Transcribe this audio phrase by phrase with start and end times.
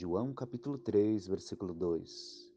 [0.00, 2.48] João capítulo 3, versículo 2.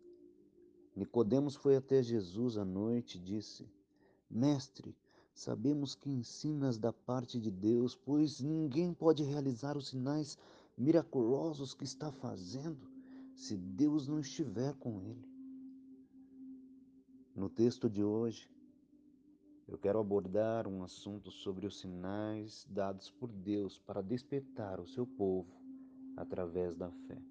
[0.95, 3.67] Nicodemos foi até Jesus à noite e disse:
[4.29, 4.95] Mestre,
[5.33, 10.37] sabemos que ensinas da parte de Deus, pois ninguém pode realizar os sinais
[10.77, 12.87] miraculosos que está fazendo
[13.33, 15.27] se Deus não estiver com ele.
[17.35, 18.47] No texto de hoje,
[19.67, 25.07] eu quero abordar um assunto sobre os sinais dados por Deus para despertar o seu
[25.07, 25.60] povo
[26.15, 27.21] através da fé.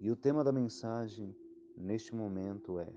[0.00, 1.34] E o tema da mensagem
[1.76, 2.92] neste momento é: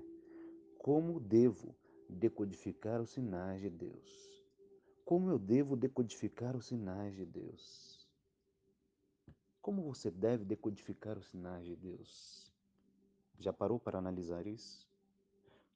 [0.78, 1.74] Como devo
[2.08, 4.44] decodificar os sinais de Deus?
[5.04, 8.08] Como eu devo decodificar os sinais de Deus?
[9.62, 12.52] Como você deve decodificar os sinais de Deus?
[13.38, 14.88] Já parou para analisar isso?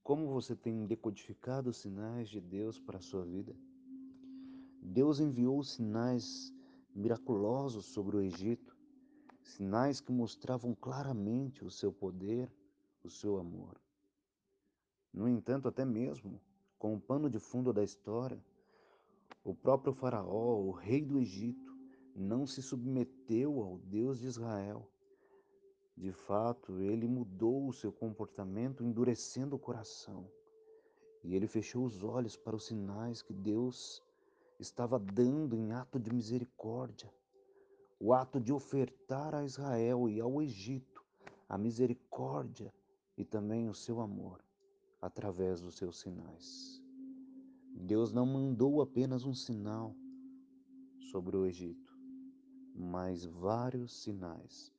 [0.03, 3.55] Como você tem decodificado os sinais de Deus para a sua vida?
[4.83, 6.53] Deus enviou sinais
[6.95, 8.70] miraculosos sobre o Egito,
[9.43, 12.51] sinais que mostravam claramente o seu poder,
[13.03, 13.81] o seu amor.
[15.13, 16.41] No entanto, até mesmo
[16.79, 18.43] com o pano de fundo da história,
[19.45, 21.79] o próprio Faraó, o rei do Egito,
[22.15, 24.89] não se submeteu ao Deus de Israel
[26.01, 30.27] de fato, ele mudou o seu comportamento, endurecendo o coração.
[31.23, 34.03] E ele fechou os olhos para os sinais que Deus
[34.59, 37.13] estava dando em ato de misericórdia,
[38.01, 41.05] o ato de ofertar a Israel e ao Egito
[41.47, 42.73] a misericórdia
[43.17, 44.43] e também o seu amor
[45.03, 46.83] através dos seus sinais.
[47.75, 49.95] Deus não mandou apenas um sinal
[51.11, 51.95] sobre o Egito,
[52.75, 54.73] mas vários sinais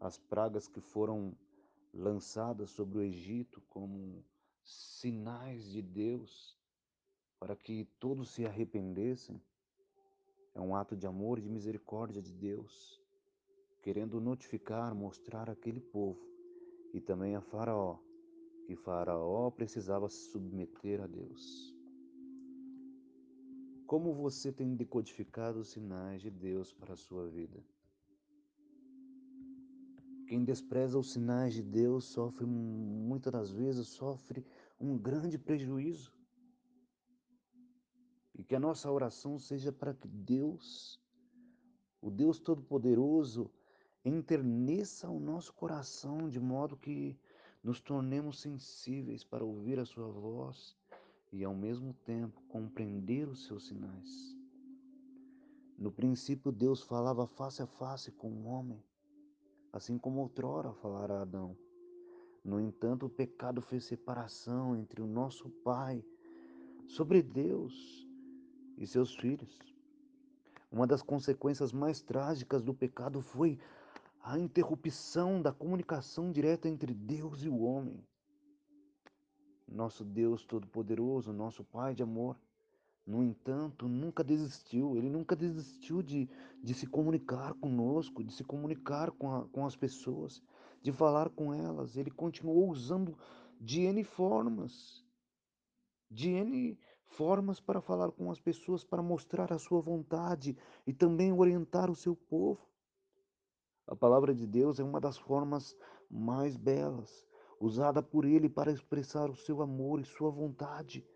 [0.00, 1.36] as pragas que foram
[1.92, 4.24] lançadas sobre o Egito como
[4.62, 6.56] sinais de Deus
[7.38, 9.40] para que todos se arrependessem.
[10.58, 13.00] É um ato de amor e de misericórdia de Deus,
[13.80, 16.20] querendo notificar, mostrar àquele povo
[16.92, 17.98] e também a Faraó
[18.68, 21.74] que Faraó precisava se submeter a Deus.
[23.86, 27.64] Como você tem decodificado os sinais de Deus para a sua vida?
[30.26, 34.44] Quem despreza os sinais de Deus sofre, muitas das vezes, sofre
[34.78, 36.17] um grande prejuízo.
[38.38, 40.98] E que a nossa oração seja para que Deus,
[42.00, 43.50] o Deus Todo-Poderoso,
[44.04, 47.18] enterneça o nosso coração de modo que
[47.62, 50.74] nos tornemos sensíveis para ouvir a Sua voz
[51.32, 54.34] e, ao mesmo tempo, compreender os seus sinais.
[55.76, 58.82] No princípio, Deus falava face a face com o homem
[59.72, 61.56] assim como outrora falara Adão.
[62.44, 66.04] No entanto, o pecado fez separação entre o nosso Pai
[66.86, 68.07] sobre Deus
[68.78, 69.58] e seus filhos.
[70.70, 73.58] Uma das consequências mais trágicas do pecado foi
[74.22, 78.04] a interrupção da comunicação direta entre Deus e o homem.
[79.66, 82.36] Nosso Deus Todo-Poderoso, nosso Pai de amor,
[83.06, 86.28] no entanto, nunca desistiu, ele nunca desistiu de,
[86.62, 90.42] de se comunicar conosco, de se comunicar com, a, com as pessoas,
[90.82, 91.96] de falar com elas.
[91.96, 93.16] Ele continuou usando
[93.58, 95.02] de N formas,
[96.10, 101.32] de N formas para falar com as pessoas, para mostrar a sua vontade e também
[101.32, 102.60] orientar o seu povo.
[103.86, 105.76] A palavra de Deus é uma das formas
[106.10, 107.26] mais belas,
[107.58, 111.06] usada por ele para expressar o seu amor e sua vontade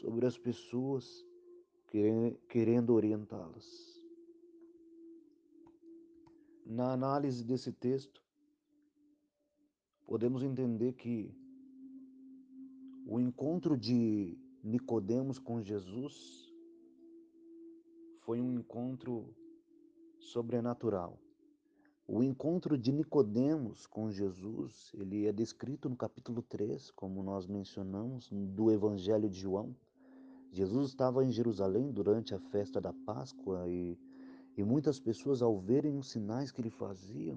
[0.00, 1.26] sobre as pessoas
[2.48, 4.00] querendo orientá-las.
[6.64, 8.22] Na análise desse texto,
[10.06, 11.36] podemos entender que
[13.06, 16.54] o encontro de Nicodemos com Jesus
[18.20, 19.34] foi um encontro
[20.20, 21.18] sobrenatural.
[22.06, 28.28] O encontro de Nicodemos com Jesus, ele é descrito no capítulo 3, como nós mencionamos,
[28.30, 29.74] do Evangelho de João.
[30.52, 33.98] Jesus estava em Jerusalém durante a festa da Páscoa e,
[34.56, 37.36] e muitas pessoas, ao verem os sinais que ele fazia,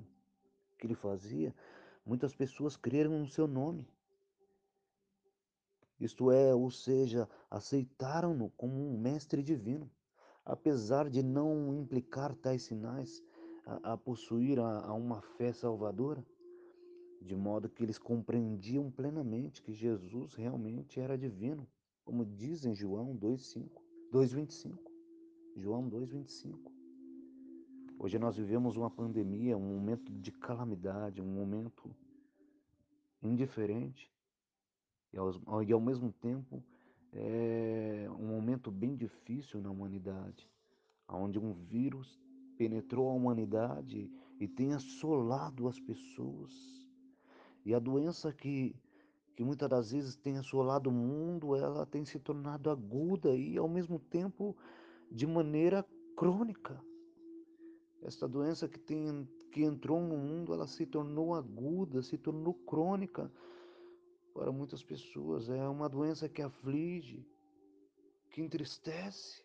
[0.78, 1.56] que ele fazia,
[2.06, 3.88] muitas pessoas creram no seu nome.
[6.06, 9.90] Isto é, ou seja, aceitaram-no como um mestre divino,
[10.46, 13.24] apesar de não implicar tais sinais
[13.66, 16.25] a, a possuir a, a uma fé salvadora,
[17.22, 21.68] de modo que eles compreendiam plenamente que Jesus realmente era divino
[22.06, 23.68] como diz em João 2:5,
[24.12, 24.78] 2:25.
[25.57, 26.72] João 2:25.
[27.98, 31.90] Hoje nós vivemos uma pandemia, um momento de calamidade, um momento
[33.24, 34.13] indiferente
[35.15, 36.62] e ao, e ao mesmo tempo
[37.13, 40.50] é um momento bem difícil na humanidade,
[41.07, 42.19] onde um vírus
[42.57, 46.53] penetrou a humanidade e tem assolado as pessoas.
[47.65, 48.75] E a doença que,
[49.35, 53.69] que muitas das vezes tem assolado o mundo, ela tem se tornado aguda e ao
[53.69, 54.56] mesmo tempo
[55.09, 55.85] de maneira
[56.18, 56.83] crônica.
[58.03, 63.31] Esta doença que, tem, que entrou no mundo, ela se tornou aguda, se tornou crônica
[64.35, 65.49] para muitas pessoas.
[65.49, 67.25] É uma doença que aflige,
[68.29, 69.41] que entristece,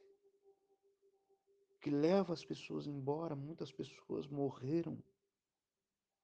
[1.81, 3.37] que leva as pessoas embora.
[3.37, 4.99] Muitas pessoas morreram.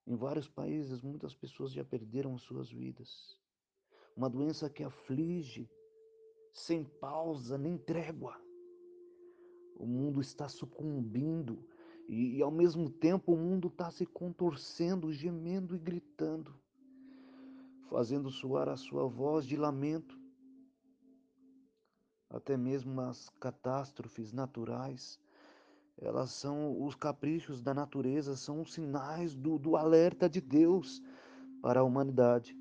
[0.04, 3.40] Em vários países, muitas pessoas já perderam suas vidas.
[4.16, 5.70] Uma doença que aflige,
[6.52, 8.36] sem pausa, nem trégua.
[9.76, 11.64] O mundo está sucumbindo
[12.08, 16.54] e, e ao mesmo tempo o mundo está se contorcendo, gemendo e gritando,
[17.88, 20.18] fazendo soar a sua voz de lamento.
[22.28, 25.18] Até mesmo as catástrofes naturais,
[25.98, 31.02] elas são os caprichos da natureza, são os sinais do, do alerta de Deus
[31.62, 32.56] para a humanidade.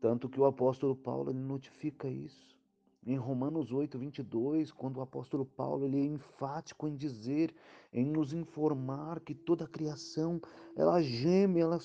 [0.00, 2.56] Tanto que o apóstolo Paulo notifica isso.
[3.04, 7.54] Em Romanos 8, 22, quando o apóstolo Paulo ele é enfático em dizer,
[7.92, 10.40] em nos informar que toda a criação,
[10.76, 11.78] ela geme, ela,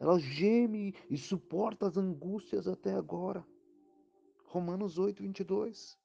[0.00, 3.46] ela geme e suporta as angústias até agora.
[4.46, 6.00] Romanos 8, 22.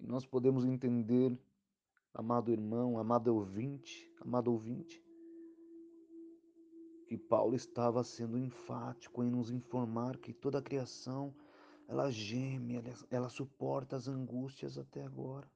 [0.00, 1.38] E nós podemos entender,
[2.14, 5.04] amado irmão, amado ouvinte, amado ouvinte,
[7.06, 11.34] que Paulo estava sendo enfático em nos informar que toda a criação
[11.86, 15.46] ela geme, ela, ela suporta as angústias até agora.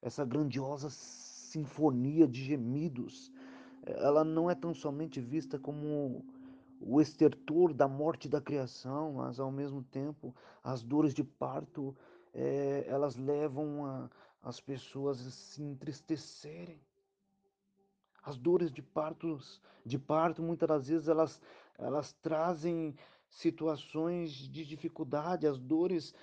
[0.00, 3.30] Essa grandiosa sinfonia de gemidos,
[3.86, 6.24] ela não é tão somente vista como
[6.80, 11.96] o estertor da morte da criação, mas ao mesmo tempo as dores de parto,
[12.32, 14.10] é, elas levam a,
[14.42, 16.80] as pessoas a se entristecerem.
[18.22, 19.38] As dores de parto,
[19.84, 21.40] de parto muitas das vezes elas,
[21.78, 22.94] elas trazem
[23.28, 26.14] situações de dificuldade, as dores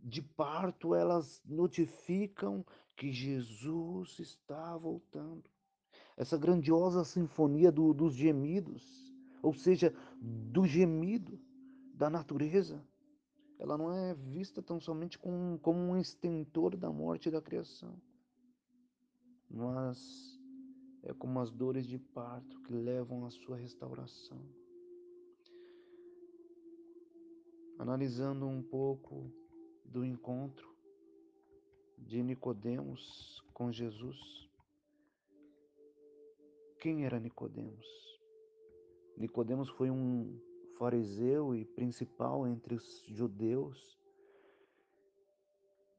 [0.00, 2.64] de parto, elas notificam
[2.96, 5.48] que Jesus está voltando.
[6.18, 11.40] Essa grandiosa sinfonia do, dos gemidos, ou seja, do gemido
[11.94, 12.84] da natureza,
[13.58, 17.94] ela não é vista tão somente como, como um estentor da morte da criação,
[19.48, 20.38] mas
[21.02, 24.38] é como as dores de parto que levam à sua restauração.
[27.78, 29.32] analisando um pouco
[29.84, 30.68] do encontro
[31.96, 34.47] de Nicodemos com Jesus.
[36.80, 37.86] Quem era Nicodemos?
[39.16, 40.38] Nicodemos foi um
[40.78, 43.98] fariseu e principal entre os judeus.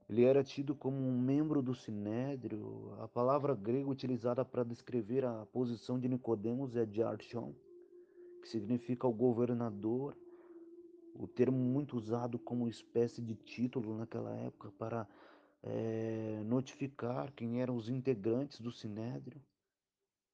[0.08, 2.94] Ele era tido como um membro do sinédrio.
[3.00, 7.54] A palavra grega utilizada para descrever a posição de Nicodemos é diarchon,
[8.42, 10.16] que significa o governador
[11.14, 15.06] o termo muito usado como espécie de título naquela época para
[15.62, 19.42] é, notificar quem eram os integrantes do sinédrio.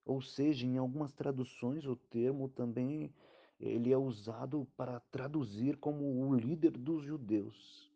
[0.06, 3.12] Ou seja, em algumas traduções o termo também
[3.60, 7.92] ele é usado para traduzir como o líder dos judeus.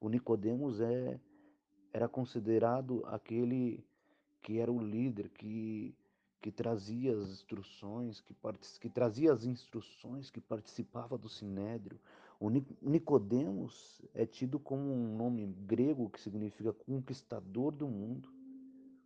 [0.00, 1.18] O Nicodemos é
[1.92, 3.84] era considerado aquele
[4.42, 5.94] que era o líder que
[6.44, 8.36] que trazia as instruções, que,
[8.78, 11.98] que trazia as instruções, que participava do sinédrio.
[12.38, 18.28] O Nicodemos é tido como um nome grego que significa conquistador do mundo.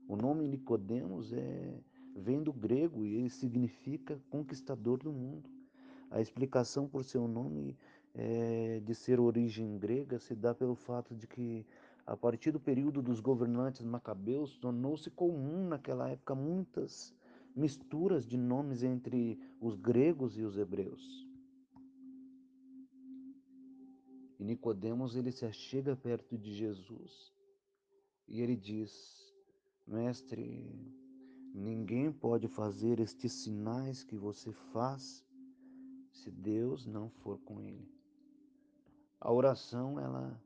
[0.09, 1.79] O nome Nicodemos é
[2.19, 5.49] vem do grego e ele significa conquistador do mundo.
[6.11, 7.77] A explicação por seu nome
[8.15, 11.67] é, de ser origem grega se dá pelo fato de que
[12.07, 17.15] a partir do período dos governantes macabeus tornou-se comum naquela época muitas
[17.55, 21.27] misturas de nomes entre os gregos e os hebreus.
[24.39, 27.33] E Nicodemos ele se achega perto de Jesus
[28.29, 29.35] e ele diz:
[29.87, 30.95] Mestre,
[31.59, 35.25] ninguém pode fazer estes sinais que você faz
[36.13, 37.91] se Deus não for com ele.
[39.21, 40.41] A oração ela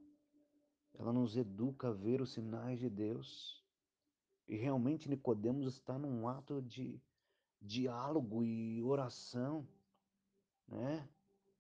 [0.94, 3.62] ela nos educa a ver os sinais de Deus.
[4.46, 7.00] E realmente Nicodemos está num ato de
[7.60, 9.66] diálogo e oração,
[10.68, 11.08] né?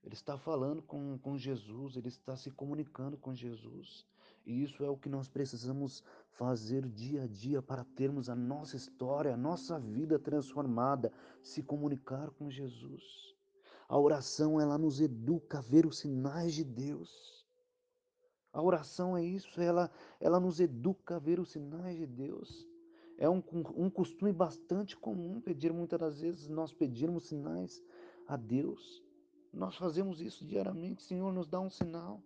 [0.02, 4.06] Ele está falando com, com Jesus, ele está se comunicando com Jesus.
[4.44, 6.02] E isso é o que nós precisamos
[6.32, 11.12] fazer dia a dia para termos a nossa história, a nossa vida transformada,
[11.42, 13.02] se comunicar com Jesus.
[13.88, 17.10] A oração, ela nos educa a ver os sinais de Deus.
[18.52, 22.66] A oração é isso, ela, ela nos educa a ver os sinais de Deus.
[23.18, 23.42] É um,
[23.76, 27.82] um costume bastante comum pedir, muitas das vezes, nós pedirmos sinais
[28.26, 29.02] a Deus.
[29.52, 32.22] Nós fazemos isso diariamente, Senhor, nos dá um sinal.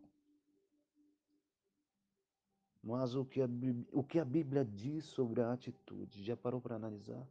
[2.86, 3.48] Mas o que, a,
[3.92, 6.22] o que a Bíblia diz sobre a atitude?
[6.22, 7.26] Já parou para analisar?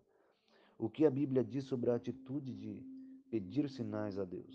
[0.78, 2.84] O que a Bíblia diz sobre a atitude de
[3.32, 4.54] pedir sinais a Deus?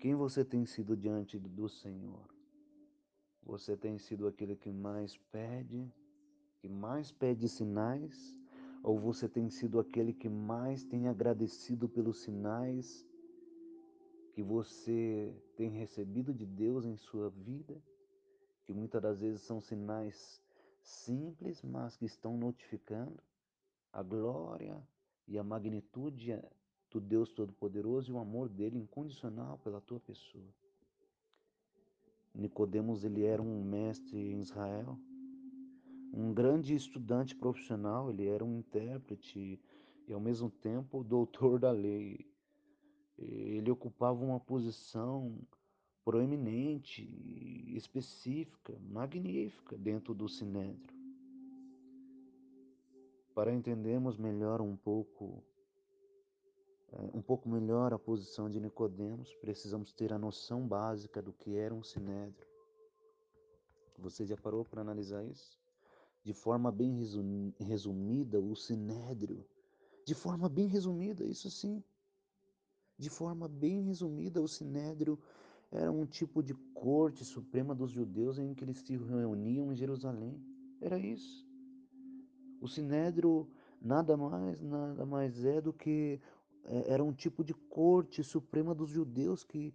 [0.00, 2.26] Quem você tem sido diante do Senhor?
[3.42, 5.92] Você tem sido aquele que mais pede,
[6.56, 8.34] que mais pede sinais,
[8.82, 13.06] ou você tem sido aquele que mais tem agradecido pelos sinais
[14.32, 17.78] que você tem recebido de Deus em sua vida,
[18.64, 20.40] que muitas das vezes são sinais
[20.82, 23.22] simples, mas que estão notificando
[23.92, 24.82] a glória
[25.28, 26.40] e a magnitude
[26.90, 30.48] do Deus Todo-Poderoso e o amor dele incondicional pela tua pessoa.
[32.34, 34.98] Nicodemos ele era um mestre em Israel,
[36.12, 39.60] um grande estudante profissional, ele era um intérprete
[40.06, 42.26] e ao mesmo tempo doutor da lei.
[43.18, 45.38] Ele ocupava uma posição
[46.04, 47.02] proeminente,
[47.76, 51.00] específica, magnífica dentro do sinédrio.
[53.34, 55.42] Para entendermos melhor um pouco
[56.92, 61.56] é, um pouco melhor a posição de Nicodemos, precisamos ter a noção básica do que
[61.56, 62.46] era um sinédrio.
[63.98, 65.58] Você já parou para analisar isso?
[66.22, 67.02] De forma bem
[67.58, 69.44] resumida, o sinédrio,
[70.04, 71.82] de forma bem resumida, isso sim.
[72.98, 75.18] De forma bem resumida, o sinédrio
[75.72, 80.38] era um tipo de corte suprema dos judeus em que eles se reuniam em Jerusalém.
[80.80, 81.48] Era isso.
[82.60, 83.48] O sinédrio
[83.80, 86.20] nada mais, nada mais é do que
[86.64, 89.74] é, era um tipo de corte suprema dos judeus que,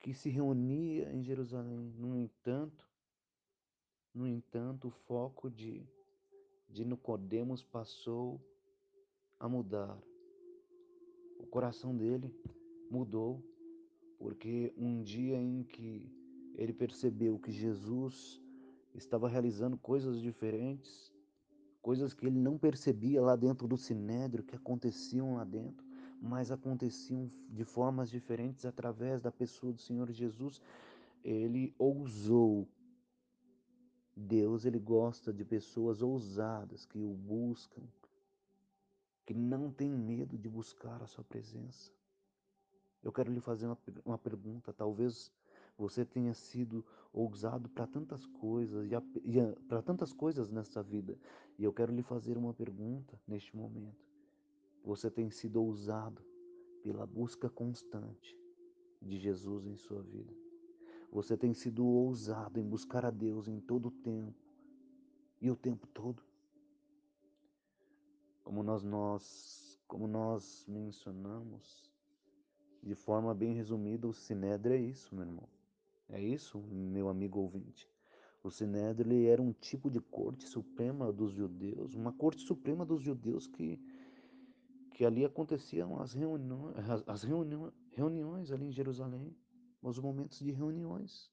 [0.00, 1.92] que se reunia em Jerusalém.
[1.98, 2.88] No entanto,
[4.14, 5.86] no entanto, o foco de,
[6.68, 8.40] de Nicodemos passou
[9.38, 10.00] a mudar.
[11.38, 12.32] O coração dele
[12.90, 13.42] mudou,
[14.24, 16.10] porque um dia em que
[16.54, 18.42] ele percebeu que Jesus
[18.94, 21.12] estava realizando coisas diferentes,
[21.82, 25.84] coisas que ele não percebia lá dentro do sinédrio, que aconteciam lá dentro,
[26.22, 30.58] mas aconteciam de formas diferentes através da pessoa do Senhor Jesus.
[31.22, 32.66] Ele ousou.
[34.16, 37.82] Deus, ele gosta de pessoas ousadas que o buscam,
[39.26, 41.92] que não têm medo de buscar a sua presença.
[43.04, 44.72] Eu quero lhe fazer uma, uma pergunta.
[44.72, 45.30] Talvez
[45.76, 51.16] você tenha sido ousado para tantas coisas e, e para tantas coisas nessa vida.
[51.58, 54.02] E eu quero lhe fazer uma pergunta neste momento.
[54.82, 56.22] Você tem sido ousado
[56.82, 58.36] pela busca constante
[59.00, 60.32] de Jesus em sua vida.
[61.12, 64.34] Você tem sido ousado em buscar a Deus em todo o tempo
[65.40, 66.22] e o tempo todo.
[68.42, 71.93] Como nós, nós, como nós mencionamos,
[72.84, 75.48] de forma bem resumida, o Sinédrio é isso, meu irmão.
[76.08, 77.88] É isso, meu amigo ouvinte.
[78.42, 83.02] O Sinédrio ele era um tipo de corte suprema dos judeus, uma corte suprema dos
[83.02, 83.80] judeus que
[84.90, 86.76] que ali aconteciam as reuniões,
[87.08, 89.34] as reuniões, reuniões ali em Jerusalém,
[89.82, 91.32] os momentos de reuniões.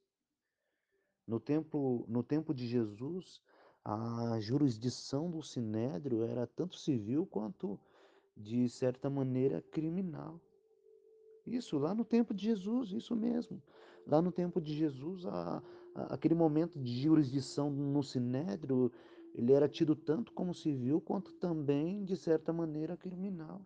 [1.28, 3.40] No tempo, no tempo de Jesus,
[3.86, 7.80] a jurisdição do sinédrio era tanto civil quanto
[8.36, 10.42] de certa maneira criminal.
[11.46, 13.62] Isso lá no tempo de Jesus, isso mesmo.
[14.06, 15.64] Lá no tempo de Jesus, a,
[15.96, 18.92] a, aquele momento de jurisdição no sinédrio
[19.34, 23.62] ele era tido tanto como civil quanto também, de certa maneira, criminal.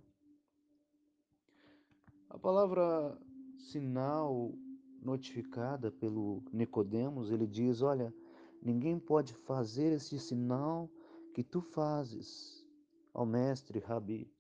[2.30, 3.18] A palavra
[3.58, 4.54] sinal
[5.02, 8.14] notificada pelo Nicodemos, ele diz: "Olha,
[8.62, 10.90] ninguém pode fazer esse sinal
[11.34, 12.66] que tu fazes,
[13.14, 14.32] ao mestre Rabi,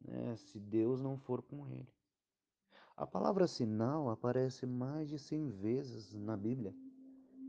[0.00, 1.99] né, se Deus não for com ele."
[3.00, 6.76] A palavra sinal aparece mais de cem vezes na Bíblia.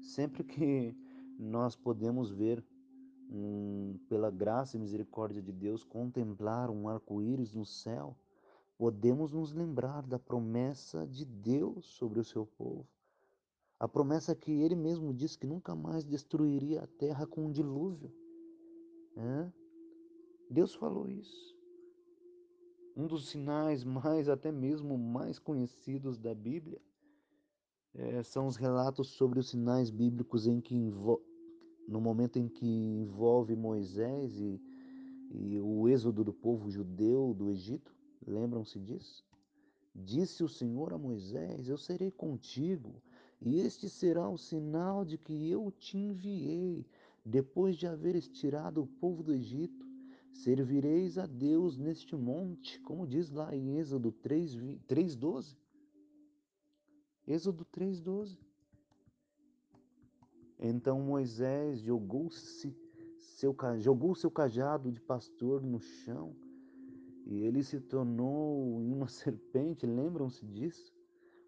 [0.02, 0.96] Sempre que
[1.38, 2.64] nós podemos ver,
[3.30, 8.16] um, pela graça e misericórdia de Deus, contemplar um arco-íris no céu,
[8.78, 12.88] podemos nos lembrar da promessa de Deus sobre o seu povo.
[13.78, 18.10] A promessa que ele mesmo disse que nunca mais destruiria a terra com um dilúvio.
[19.18, 19.52] É?
[20.50, 21.51] Deus falou isso.
[22.96, 26.82] Um dos sinais mais, até mesmo mais conhecidos da Bíblia,
[27.94, 30.76] é, são os relatos sobre os sinais bíblicos em que
[31.88, 34.62] no momento em que envolve Moisés e,
[35.32, 37.94] e o êxodo do povo judeu do Egito,
[38.26, 39.26] lembram-se disso?
[39.94, 43.02] Disse o Senhor a Moisés: Eu serei contigo
[43.42, 46.86] E este será o sinal de que eu te enviei,
[47.26, 49.91] depois de haveres tirado o povo do Egito.
[50.34, 55.58] Servireis a Deus neste monte, como diz lá em Êxodo 3:12.
[57.28, 58.38] Êxodo 3:12.
[60.60, 62.76] Então Moisés jogou-se
[63.18, 66.36] seu, jogou seu cajado de pastor no chão
[67.26, 69.86] e ele se tornou uma serpente.
[69.86, 70.94] Lembram-se disso?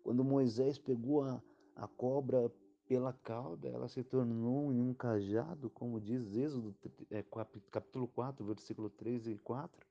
[0.04, 1.42] Quando Moisés pegou a,
[1.76, 2.52] a cobra
[2.94, 6.76] pela cauda, ela se tornou em um cajado, como diz Êxodo
[7.10, 7.24] é,
[7.72, 9.88] capítulo 4, versículo 3 e 4.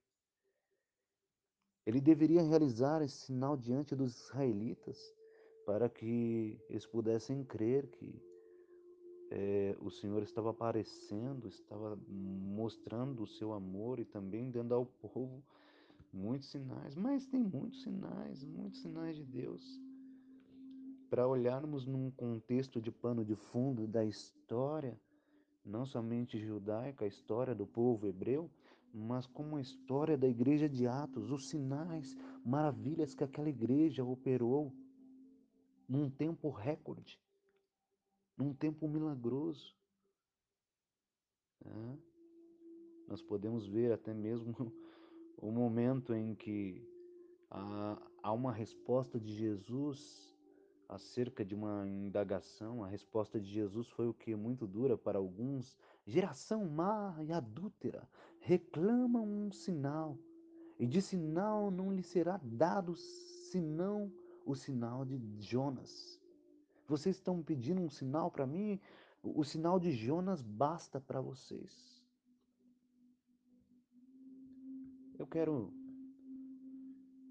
[1.85, 4.97] Ele deveria realizar esse sinal diante dos israelitas
[5.67, 8.23] para que eles pudessem crer que
[9.33, 15.43] é, o Senhor estava aparecendo, estava mostrando o seu amor e também dando ao povo
[16.13, 16.95] muitos sinais.
[16.95, 19.81] Mas tem muitos sinais, muitos sinais de Deus.
[21.13, 24.99] Para olharmos num contexto de pano de fundo da história,
[25.63, 28.51] não somente judaica, a história do povo hebreu,
[28.95, 34.73] mas como a história da igreja de Atos, os sinais, maravilhas que aquela igreja operou
[35.87, 37.21] num tempo recorde
[38.35, 39.77] num tempo milagroso.
[43.07, 44.73] Nós podemos ver até mesmo
[45.37, 46.83] o momento em que
[47.51, 50.32] há uma resposta de Jesus
[50.95, 52.85] acerca de uma indagação.
[52.85, 55.77] A resposta de Jesus foi o que muito dura para alguns.
[56.07, 58.09] Geração má e adúltera
[58.41, 60.19] reclama um sinal,
[60.79, 64.13] e de sinal não lhe será dado senão
[64.45, 66.21] o sinal de Jonas.
[66.89, 68.81] Vocês estão pedindo um sinal para mim?
[69.23, 72.03] O sinal de Jonas basta para vocês.
[75.17, 75.73] Eu quero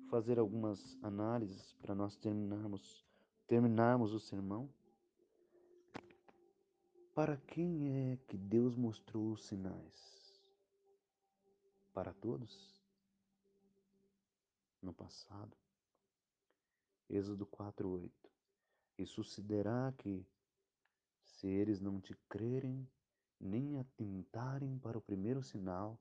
[0.09, 3.05] fazer algumas análises para nós terminarmos
[3.51, 4.69] terminarmos o sermão.
[7.13, 10.41] Para quem é que Deus mostrou os sinais?
[11.93, 12.81] Para todos?
[14.81, 15.51] No passado?
[17.09, 18.09] Êxodo 4:8
[18.97, 20.25] e sucederá que,
[21.25, 22.87] se eles não te crerem,
[23.37, 25.99] nem atentarem para o primeiro sinal,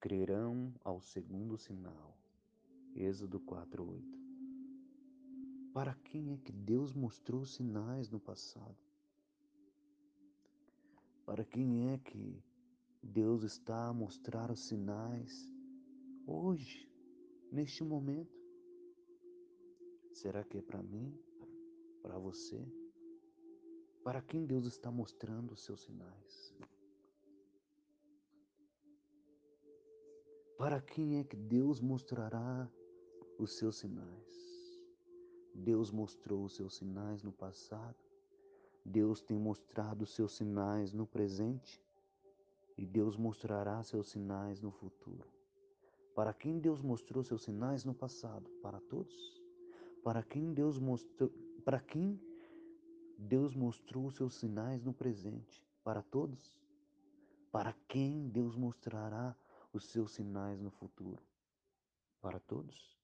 [0.00, 2.16] crerão ao segundo sinal.
[2.94, 4.25] Êxodo 4:8.
[5.76, 8.78] Para quem é que Deus mostrou sinais no passado?
[11.26, 12.42] Para quem é que
[13.02, 15.46] Deus está a mostrar os sinais
[16.26, 16.90] hoje,
[17.52, 18.34] neste momento?
[20.14, 21.14] Será que é para mim?
[22.00, 22.66] para você?
[24.02, 26.54] Para quem Deus está mostrando os seus sinais?
[30.56, 32.66] Para quem é que Deus mostrará
[33.38, 34.45] os seus sinais?
[35.58, 37.96] Deus mostrou os seus sinais no passado,
[38.84, 41.82] Deus tem mostrado os seus sinais no presente
[42.76, 45.26] e Deus mostrará seus sinais no futuro.
[46.14, 48.48] Para quem Deus mostrou seus sinais no passado?
[48.62, 49.42] Para todos?
[50.04, 51.30] Para quem Deus mostrou,
[51.64, 52.20] para quem
[53.18, 55.66] Deus mostrou os seus sinais no presente?
[55.82, 56.60] Para todos?
[57.50, 59.34] Para quem Deus mostrará
[59.72, 61.22] os seus sinais no futuro?
[62.20, 62.96] Para todos?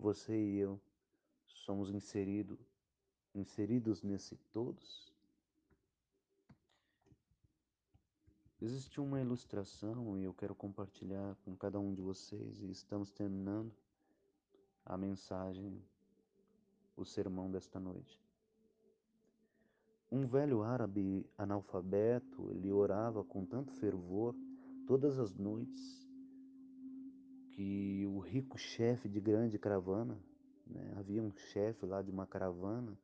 [0.00, 0.80] Você e eu
[1.46, 2.58] somos inserido,
[3.34, 5.12] inseridos nesse todos?
[8.62, 13.74] Existe uma ilustração e eu quero compartilhar com cada um de vocês e estamos terminando
[14.86, 15.84] a mensagem
[16.96, 18.18] o sermão desta noite.
[20.10, 24.34] Um velho árabe analfabeto, ele orava com tanto fervor
[24.86, 26.09] todas as noites
[27.60, 30.18] que o rico chefe de grande caravana,
[30.66, 32.98] né, havia um chefe lá de uma caravana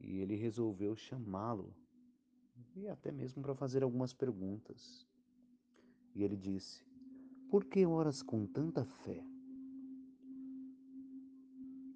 [0.00, 1.74] e ele resolveu chamá-lo
[2.76, 5.08] e até mesmo para fazer algumas perguntas.
[6.14, 6.86] E ele disse:
[7.50, 9.26] Por que oras com tanta fé?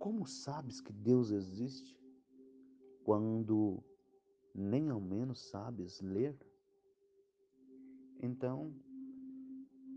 [0.01, 1.97] Como sabes que Deus existe
[3.05, 3.81] quando
[4.53, 6.37] nem ao menos sabes ler?
[8.21, 8.75] Então,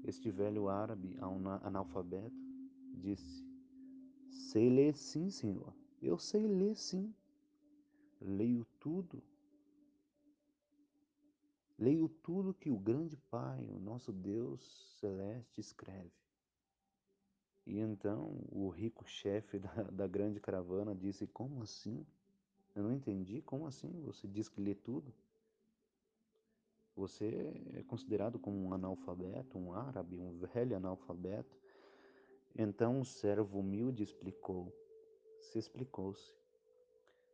[0.03, 1.17] este velho árabe
[1.63, 2.35] analfabeto
[2.93, 3.43] disse:
[4.29, 5.73] Sei ler sim, senhor.
[6.01, 7.13] Eu sei ler sim.
[8.19, 9.23] Leio tudo.
[11.77, 16.11] Leio tudo que o grande Pai, o nosso Deus celeste, escreve.
[17.65, 22.05] E então o rico chefe da, da grande caravana disse: Como assim?
[22.75, 23.41] Eu não entendi.
[23.41, 24.01] Como assim?
[24.01, 25.13] Você diz que lê tudo?
[26.95, 31.57] Você é considerado como um analfabeto, um árabe, um velho analfabeto.
[32.55, 34.73] Então o servo humilde explicou,
[35.39, 36.33] se explicou-se.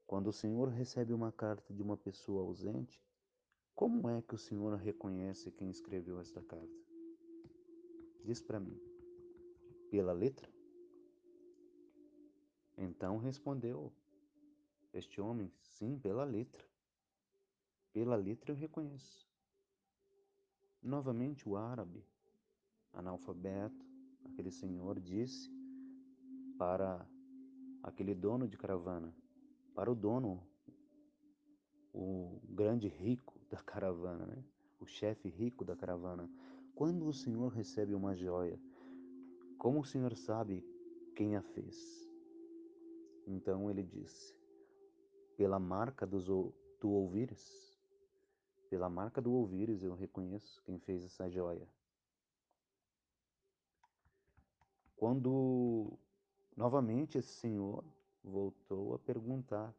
[0.06, 3.04] Quando o Senhor recebe uma carta de uma pessoa ausente,
[3.76, 6.88] como é que o Senhor reconhece quem escreveu esta carta?
[8.24, 8.80] Diz para mim.
[9.90, 10.50] Pela letra?
[12.78, 13.92] Então respondeu
[14.94, 16.66] este homem: Sim, pela letra.
[17.92, 19.27] Pela letra eu reconheço.
[20.82, 22.04] Novamente o árabe,
[22.94, 23.86] analfabeto,
[24.26, 25.52] aquele senhor disse
[26.58, 27.06] para
[27.84, 29.14] aquele dono de caravana,
[29.74, 30.42] para o dono,
[31.94, 34.44] o grande rico da caravana, né?
[34.80, 36.30] o chefe rico da caravana.
[36.76, 38.60] Quando o senhor recebe uma joia,
[39.58, 40.64] como o senhor sabe
[41.16, 42.08] quem a fez?
[43.26, 44.36] Então ele disse:
[45.36, 47.77] Pela marca dos, do ouvires,
[48.70, 51.68] pela marca do ouvires eu reconheço quem fez essa joia.
[54.96, 55.98] Quando
[56.56, 57.84] novamente esse senhor
[58.24, 59.74] voltou a perguntar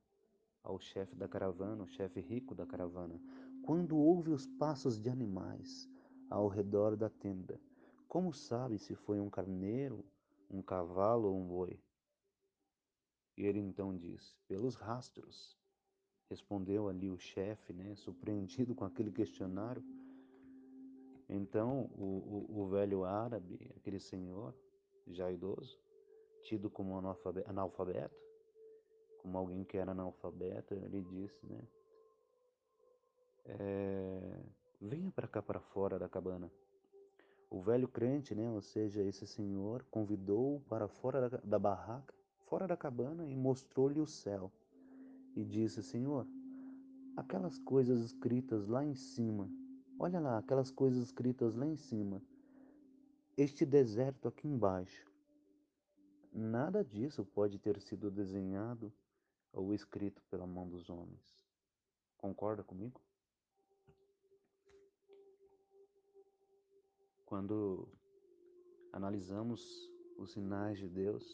[0.63, 3.21] ao chefe da caravana, o chefe rico da caravana,
[3.65, 5.89] quando ouve os passos de animais
[6.31, 7.61] ao redor da tenda,
[8.07, 10.05] como sabe se foi um carneiro,
[10.51, 11.79] um cavalo ou um boi?
[13.37, 15.57] E ele então disse: Pelos rastros.
[16.31, 19.83] Respondeu ali o chefe, né, surpreendido com aquele questionário.
[21.29, 24.55] Então o, o, o velho árabe, aquele senhor,
[25.07, 25.79] já idoso,
[26.43, 28.17] tido como analfabeto,
[29.19, 31.61] como alguém que era analfabeto, ele disse, né?
[33.45, 34.41] É,
[34.81, 36.51] venha para cá para fora da cabana.
[37.51, 42.15] O velho crente, né, ou seja, esse senhor, convidou para fora da, da barraca,
[42.47, 44.53] fora da cabana e mostrou-lhe o céu.
[45.39, 46.27] E disse: Senhor,
[47.17, 49.49] aquelas coisas escritas lá em cima,
[49.97, 52.21] olha lá, aquelas coisas escritas lá em cima,
[53.37, 55.09] este deserto aqui embaixo,
[56.33, 58.93] nada disso pode ter sido desenhado
[59.53, 61.47] ou escrito pela mão dos homens.
[62.17, 63.01] Concorda comigo?
[67.25, 67.87] Quando
[68.93, 71.25] analisamos os sinais de Deus,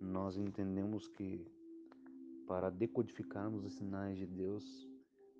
[0.00, 1.59] nós entendemos que
[2.50, 4.84] para decodificarmos os sinais de Deus,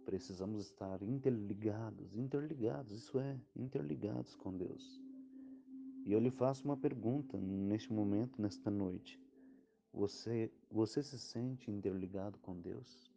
[0.04, 5.02] precisamos estar interligados, interligados, isso é, interligados com Deus.
[6.06, 9.20] E eu lhe faço uma pergunta neste momento, nesta noite.
[9.92, 13.12] Você, você se sente interligado com Deus?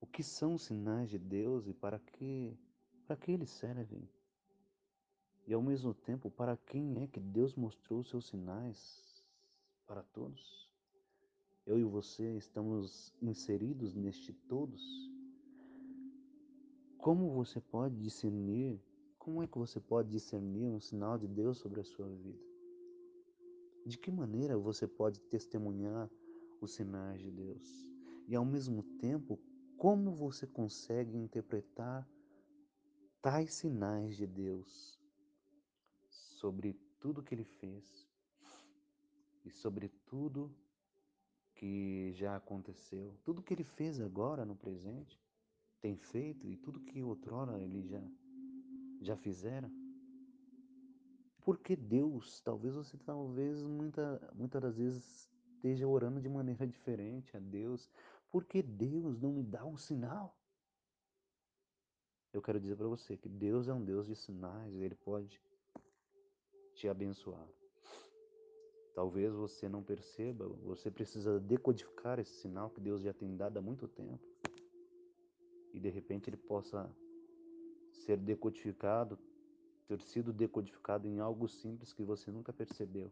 [0.00, 2.56] O que são os sinais de Deus e para que,
[3.08, 4.08] para que eles servem?
[5.48, 9.20] E ao mesmo tempo, para quem é que Deus mostrou seus sinais?
[9.84, 10.69] Para todos?
[11.70, 14.82] Eu e você estamos inseridos neste todos?
[16.98, 18.82] Como você pode discernir?
[19.20, 22.42] Como é que você pode discernir um sinal de Deus sobre a sua vida?
[23.86, 26.10] De que maneira você pode testemunhar
[26.60, 27.86] os sinais de Deus?
[28.26, 29.38] E ao mesmo tempo,
[29.76, 32.04] como você consegue interpretar
[33.22, 34.98] tais sinais de Deus
[36.08, 38.08] sobre tudo que ele fez
[39.44, 40.52] e sobre tudo
[41.60, 45.20] que já aconteceu, tudo que ele fez agora no presente,
[45.78, 48.02] tem feito e tudo que outrora ele já
[49.02, 49.70] já fizera.
[51.42, 57.40] Porque Deus, talvez você talvez muita muitas das vezes esteja orando de maneira diferente a
[57.40, 57.90] Deus,
[58.30, 60.34] porque Deus não me dá um sinal.
[62.32, 65.38] Eu quero dizer para você que Deus é um Deus de sinais, ele pode
[66.74, 67.46] te abençoar.
[68.94, 73.62] Talvez você não perceba, você precisa decodificar esse sinal que Deus já tem dado há
[73.62, 74.26] muito tempo.
[75.72, 76.90] E de repente ele possa
[77.92, 79.18] ser decodificado,
[79.86, 83.10] ter sido decodificado em algo simples que você nunca percebeu.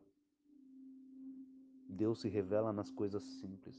[1.88, 3.76] Deus se revela nas coisas simples.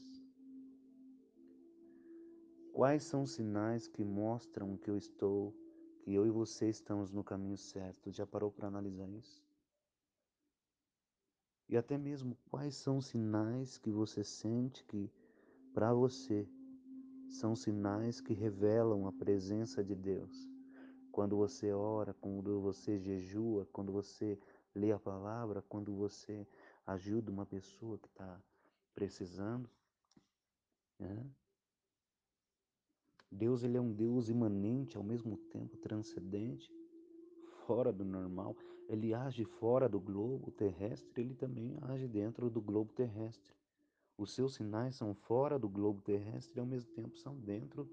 [2.72, 5.54] Quais são os sinais que mostram que eu estou,
[6.00, 8.10] que eu e você estamos no caminho certo?
[8.10, 9.49] Já parou para analisar isso?
[11.70, 15.08] E até mesmo quais são os sinais que você sente que,
[15.72, 16.48] para você,
[17.28, 20.48] são sinais que revelam a presença de Deus.
[21.12, 24.36] Quando você ora, quando você jejua, quando você
[24.74, 26.44] lê a palavra, quando você
[26.84, 28.42] ajuda uma pessoa que está
[28.92, 29.70] precisando.
[30.98, 31.24] Né?
[33.30, 36.68] Deus ele é um Deus imanente, ao mesmo tempo transcendente
[37.64, 38.56] fora do normal,
[38.90, 43.54] ele age fora do globo terrestre, ele também age dentro do globo terrestre.
[44.18, 47.88] Os seus sinais são fora do globo terrestre e ao mesmo tempo são dentro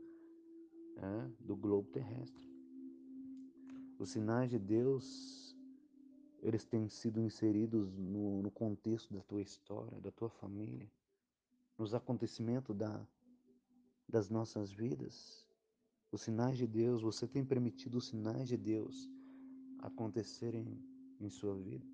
[0.95, 2.43] é, do globo terrestre.
[3.99, 5.55] Os sinais de Deus,
[6.41, 10.91] eles têm sido inseridos no, no contexto da tua história, da tua família.
[11.77, 13.07] nos acontecimentos da,
[14.09, 15.45] das nossas vidas,
[16.11, 19.07] os sinais de Deus, você tem permitido os sinais de Deus
[19.79, 20.65] acontecerem
[21.19, 21.85] em sua vida?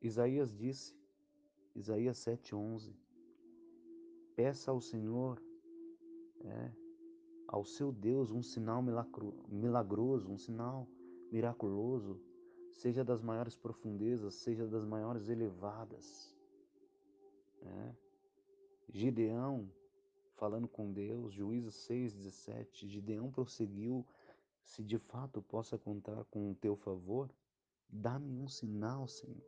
[0.00, 0.96] Isaías disse,
[1.74, 2.92] Isaías 7,11,
[4.34, 5.40] peça ao Senhor,
[6.40, 6.72] é,
[7.46, 8.82] ao seu Deus, um sinal
[9.48, 10.88] milagroso, um sinal
[11.30, 12.20] miraculoso,
[12.72, 16.34] seja das maiores profundezas, seja das maiores elevadas.
[17.62, 17.94] É.
[18.88, 19.70] Gideão,
[20.42, 24.04] falando com Deus, Juízes 6,17, Gideão prosseguiu,
[24.64, 27.30] se de fato possa contar com o teu favor,
[27.88, 29.40] dá-me um sinal, Senhor.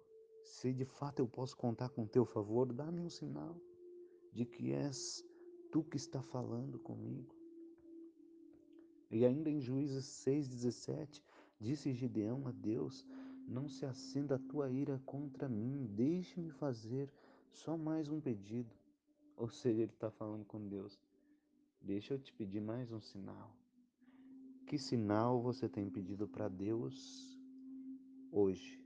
[0.45, 3.61] Se de fato eu posso contar com o teu favor, dá-me um sinal
[4.33, 5.25] de que és
[5.73, 7.35] tu que está falando comigo.
[9.11, 11.21] E ainda em Juízes 6,17,
[11.59, 13.05] disse Gideão a Deus:
[13.49, 17.13] Não se acenda a tua ira contra mim, deixe-me fazer
[17.51, 18.84] só mais um pedido.
[19.37, 20.99] Ou seja, ele está falando com Deus:
[21.81, 23.55] Deixa eu te pedir mais um sinal.
[24.67, 27.39] Que sinal você tem pedido para Deus
[28.33, 28.83] hoje?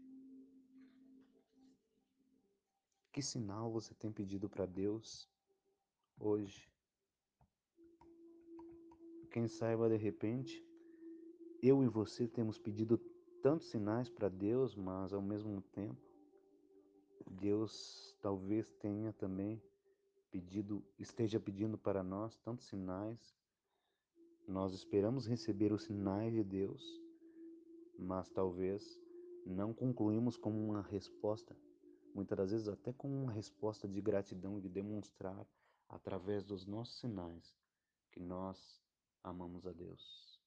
[3.13, 5.29] Que sinal você tem pedido para Deus
[6.19, 6.69] hoje?
[9.31, 10.65] Quem saiba de repente,
[11.63, 12.99] eu e você temos pedido
[13.43, 16.01] tantos sinais para Deus, mas ao mesmo tempo,
[17.31, 19.63] Deus talvez tenha também
[20.31, 23.37] pedido, esteja pedindo para nós tantos sinais.
[24.47, 26.83] Nós esperamos receber os sinais de Deus,
[27.99, 28.99] mas talvez
[29.45, 31.57] não concluímos com uma resposta,
[32.15, 35.47] muitas das vezes até com uma resposta de gratidão e de demonstrar
[35.89, 37.57] através dos nossos sinais
[38.11, 38.83] que nós
[39.23, 40.41] amamos a Deus.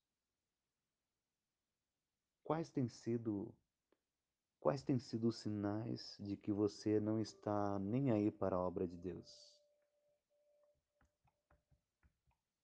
[2.43, 3.53] Quais têm sido
[4.59, 8.87] quais têm sido os sinais de que você não está nem aí para a obra
[8.87, 9.50] de Deus?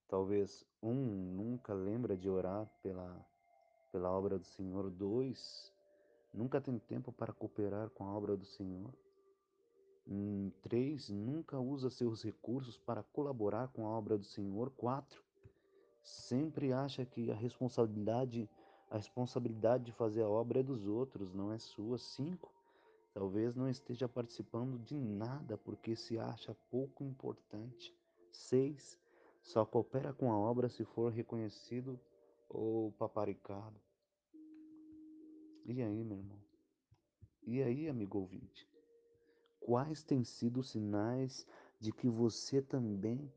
[0.07, 3.25] Talvez um nunca lembra de orar pela
[3.91, 5.73] pela obra do Senhor, dois
[6.33, 8.93] nunca tem tempo para cooperar com a obra do Senhor.
[10.07, 14.69] Hum, três, nunca usa seus recursos para colaborar com a obra do Senhor.
[14.71, 15.21] Quatro,
[16.03, 18.49] sempre acha que a responsabilidade,
[18.89, 21.97] a responsabilidade de fazer a obra é dos outros, não é sua.
[21.97, 22.53] Cinco,
[23.13, 27.93] talvez não esteja participando de nada porque se acha pouco importante.
[28.31, 28.97] Seis,
[29.47, 31.99] só coopera com a obra se for reconhecido
[32.49, 33.79] ou paparicado.
[35.65, 36.39] E aí, meu irmão?
[37.43, 38.67] E aí, amigo ouvinte?
[39.59, 41.47] Quais têm sido os sinais
[41.79, 43.31] de que você também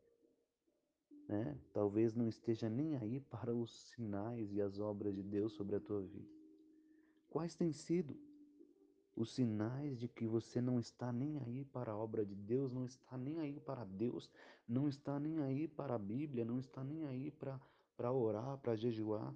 [1.29, 1.57] né?
[1.73, 5.81] Talvez não esteja nem aí para os sinais e as obras de Deus sobre a
[5.81, 6.29] tua vida.
[7.29, 8.19] Quais têm sido
[9.21, 12.85] os sinais de que você não está nem aí para a obra de Deus, não
[12.85, 14.31] está nem aí para Deus,
[14.67, 17.61] não está nem aí para a Bíblia, não está nem aí para
[17.97, 19.35] para orar, para jejuar?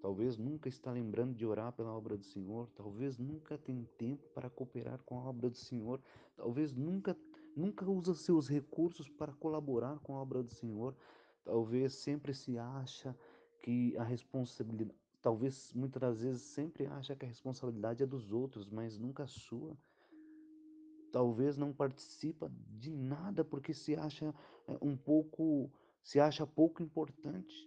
[0.00, 4.48] Talvez nunca está lembrando de orar pela obra do Senhor, talvez nunca tem tempo para
[4.48, 6.00] cooperar com a obra do Senhor,
[6.36, 7.16] talvez nunca
[7.56, 10.94] nunca usa seus recursos para colaborar com a obra do Senhor.
[11.44, 13.16] Talvez sempre se acha
[13.62, 18.68] que a responsabilidade, talvez muitas das vezes sempre acha que a responsabilidade é dos outros,
[18.68, 19.74] mas nunca sua.
[21.10, 24.34] Talvez não participa de nada porque se acha
[24.68, 27.66] é, um pouco, se acha pouco importante.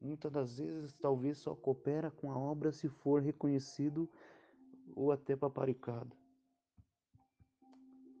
[0.00, 4.08] Muitas das vezes talvez só coopera com a obra se for reconhecido
[4.94, 6.16] ou até paparicado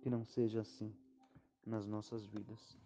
[0.00, 0.92] que não seja assim
[1.64, 2.76] nas nossas vidas.